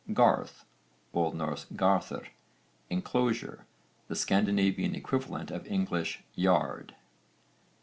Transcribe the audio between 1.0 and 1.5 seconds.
O.N.